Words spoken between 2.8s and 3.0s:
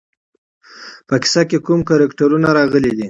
دي.